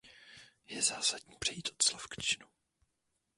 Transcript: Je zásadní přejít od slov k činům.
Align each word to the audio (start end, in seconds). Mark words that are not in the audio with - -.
Je 0.67 0.81
zásadní 0.81 1.35
přejít 1.39 1.67
od 1.69 1.81
slov 1.81 2.07
k 2.07 2.21
činům. 2.21 2.49